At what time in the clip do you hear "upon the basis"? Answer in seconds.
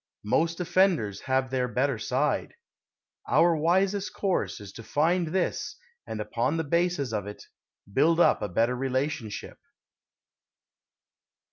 6.19-7.13